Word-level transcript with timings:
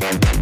Thank 0.00 0.39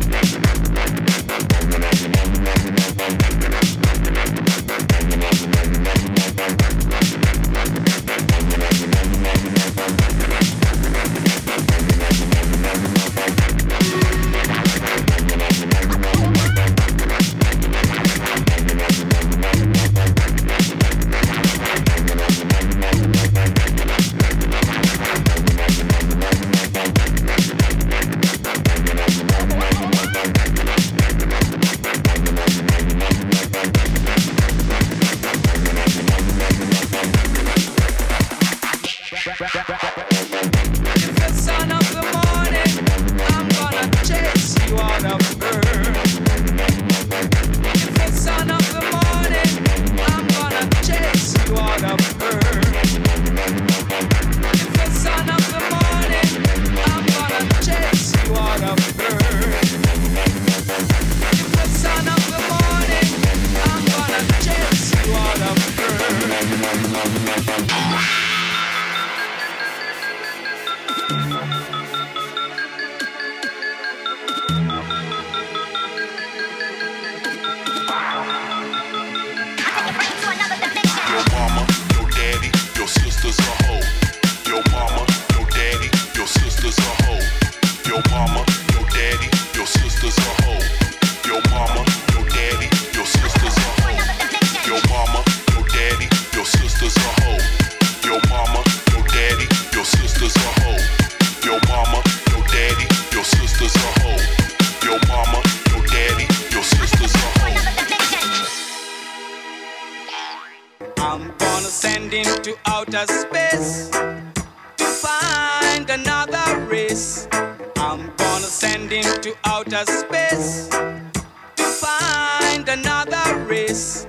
outer 112.67 113.07
space 113.07 113.91
to 113.91 114.85
find 114.85 115.88
another 115.91 116.61
race. 116.67 117.29
I'm 117.77 118.12
gonna 118.17 118.47
send 118.47 118.91
him 118.91 119.21
to 119.23 119.35
outer 119.45 119.85
space 119.87 120.69
to 120.69 121.62
find 121.62 122.69
another 122.69 123.45
race. 123.45 124.07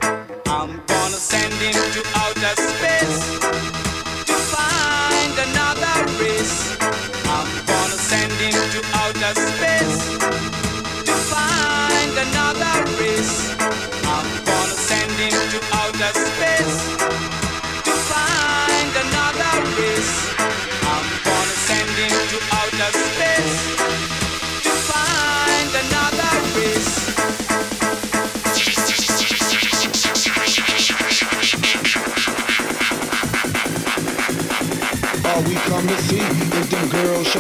I'm 0.48 0.82
gonna 0.88 1.18
send 1.18 1.54
him 1.56 1.74
to 1.74 2.04
outer 2.16 2.39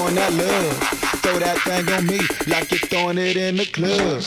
throwing 0.09 0.15
that 0.15 0.33
love. 0.33 0.73
Throw 1.21 1.37
that 1.39 1.57
thing 1.59 1.87
on 1.89 2.05
me 2.05 2.19
like 2.47 2.71
you're 2.71 2.79
throwing 2.79 3.17
it 3.17 3.35
in 3.37 3.55
the 3.57 3.65
club. 3.65 4.23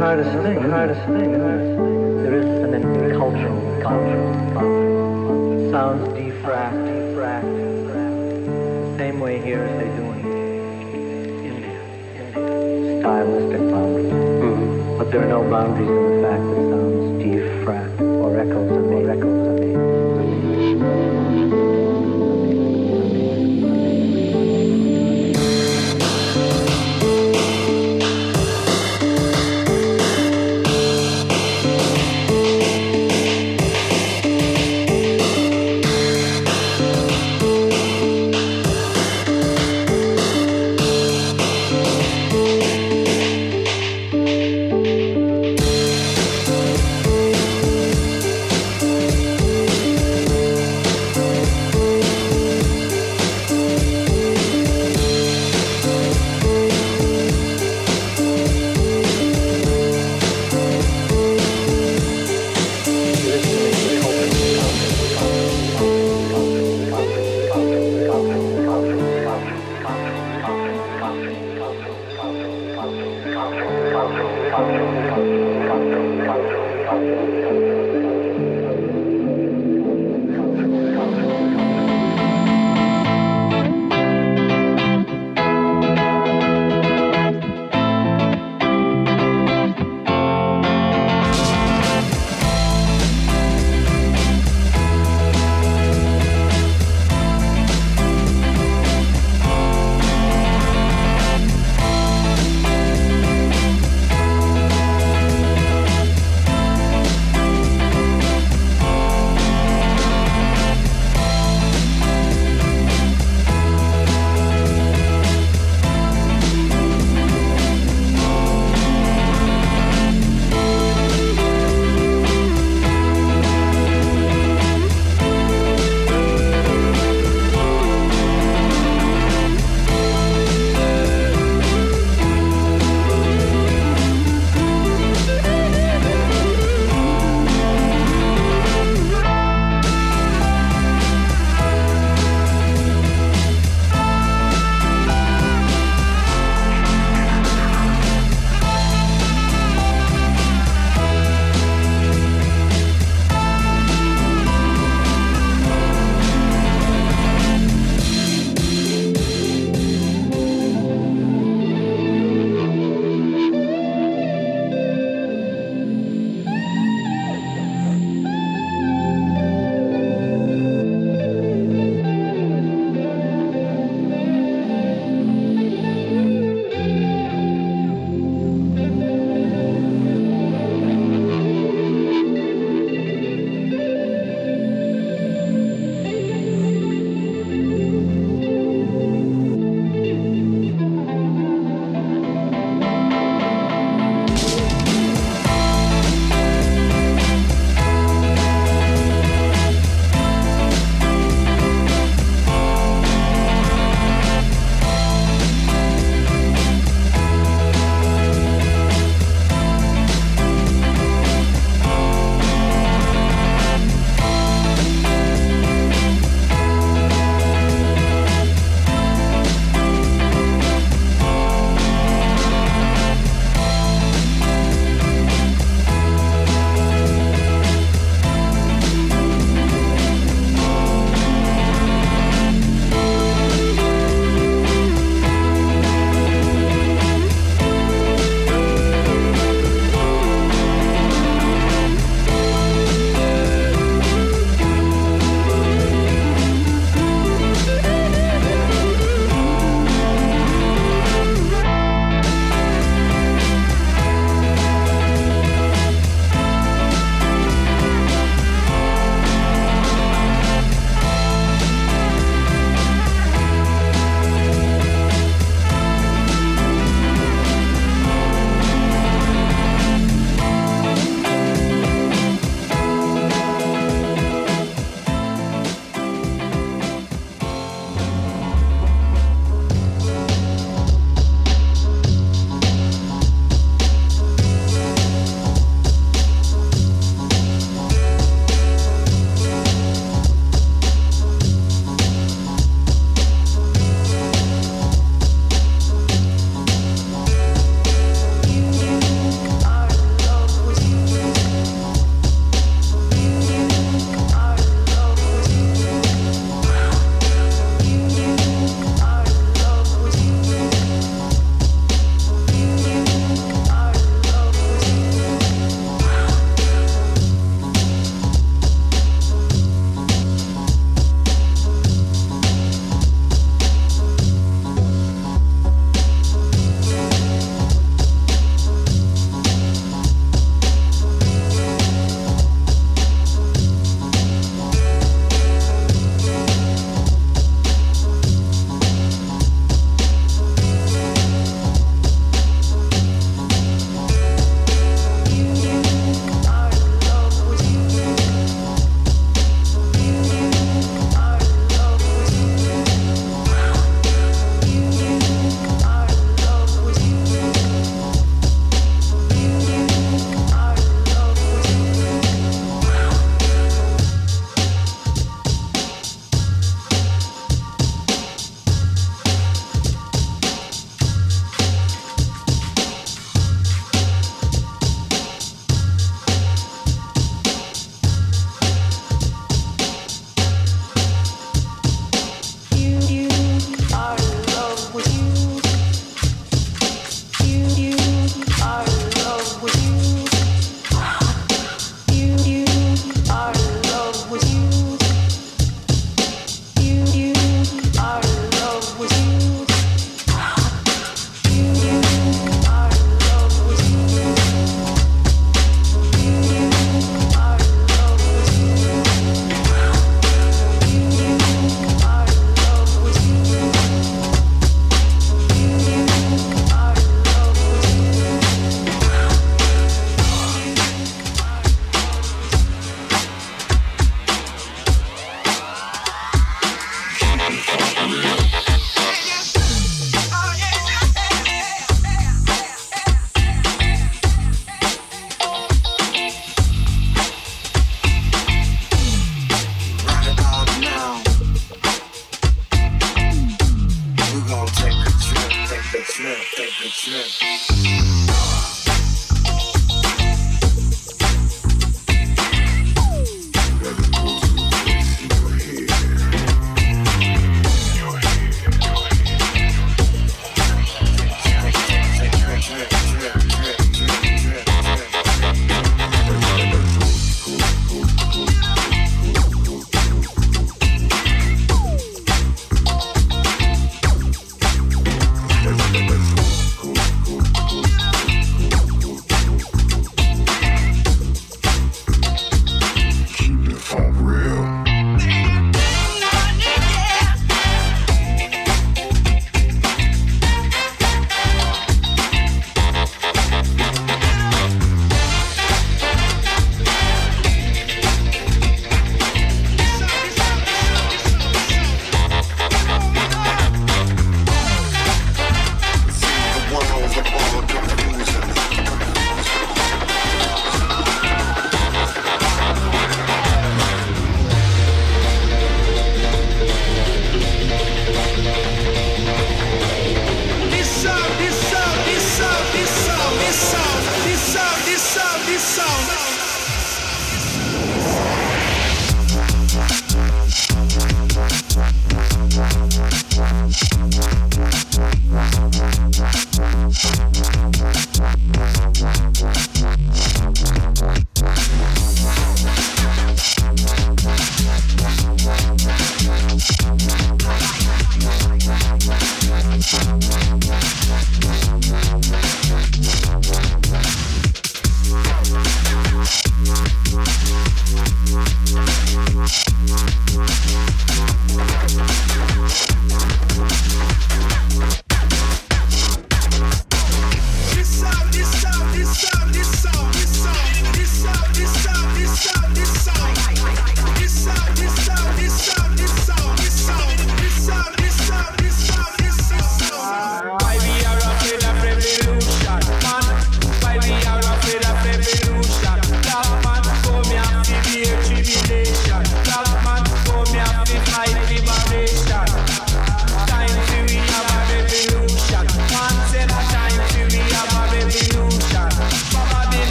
hardest 0.00 0.30
thing, 0.30 0.62
hardest 0.62 1.00
thing, 1.02 1.34
hardest 1.38 1.76
thing. 1.76 2.22
There 2.22 2.34
is 2.40 2.46
an 2.46 2.72
intercultural 2.72 3.82
culture. 3.82 4.22
Sounds 5.70 6.08
diffract, 6.16 6.78
diffract, 6.88 7.44
diffract. 7.44 8.96
Same 8.96 9.20
way 9.20 9.42
here 9.42 9.60
as 9.60 9.78
they 9.78 9.90
do 9.98 10.04
in 10.12 10.24
India. 11.44 11.80
Stylistic 13.00 13.60
boundaries. 13.70 14.12
Mm-hmm. 14.40 14.98
But 14.98 15.10
there 15.10 15.22
are 15.22 15.28
no 15.28 15.42
boundaries 15.50 15.90
in 15.90 15.96
the 16.16 16.26
fact 16.26 16.44
that 16.48 16.62
sounds 16.72 17.22
diffract 17.22 18.00
or 18.00 18.40
echoes 18.40 18.70
and 18.72 19.10
echoes. 19.10 19.39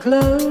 Glow 0.00 0.49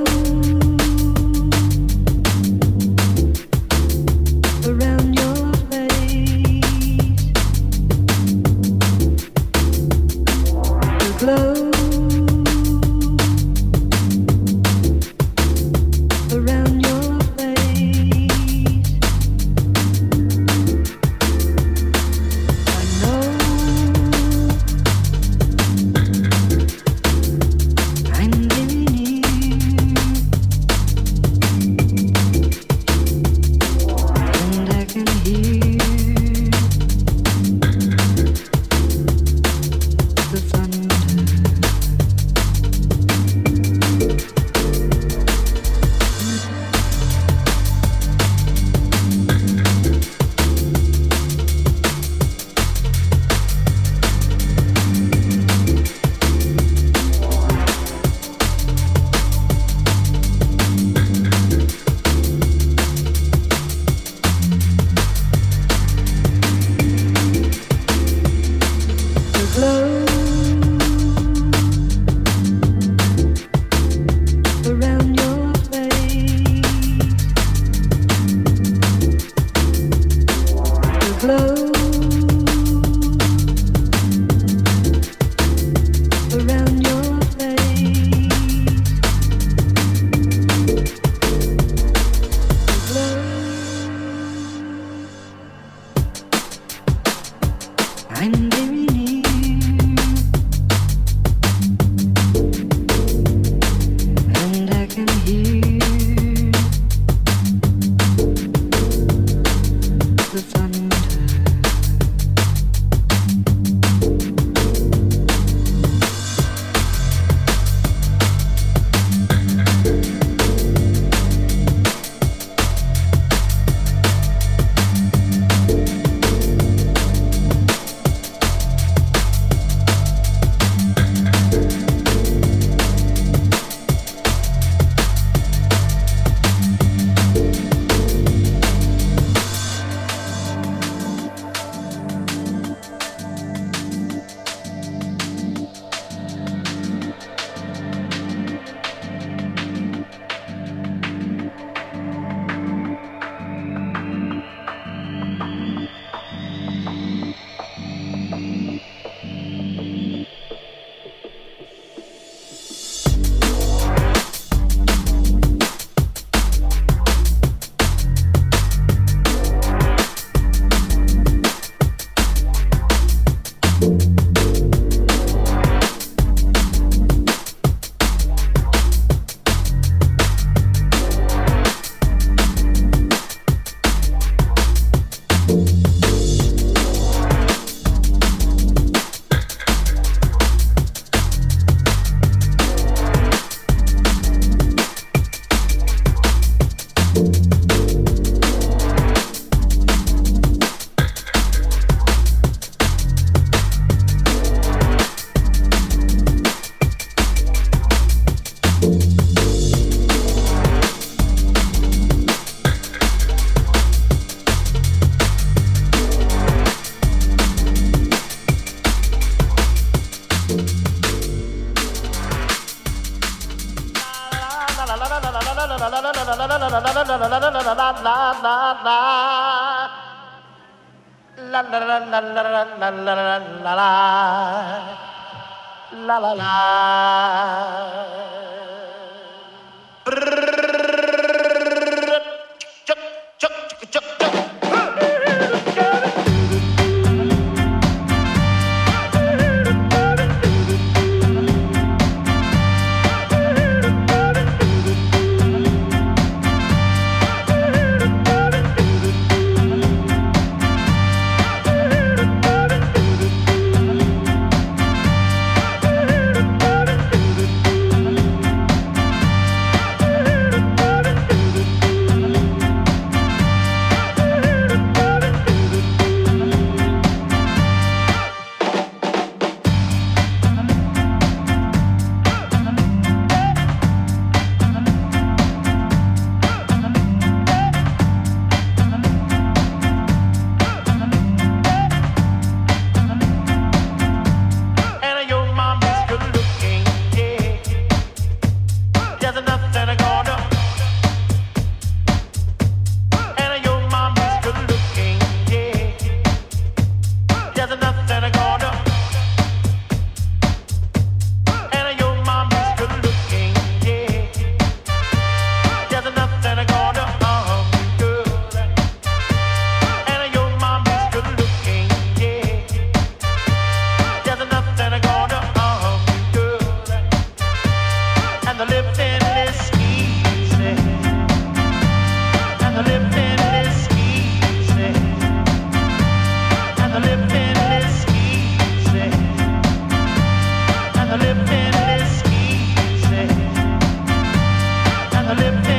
lived 345.39 345.67
in. 345.67 345.78